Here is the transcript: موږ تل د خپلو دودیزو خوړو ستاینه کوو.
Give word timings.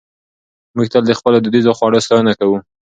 موږ 0.75 0.87
تل 0.93 1.03
د 1.07 1.11
خپلو 1.19 1.37
دودیزو 1.41 1.75
خوړو 1.77 2.03
ستاینه 2.05 2.33
کوو. 2.39 2.57